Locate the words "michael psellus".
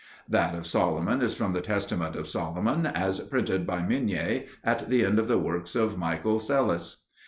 5.95-7.03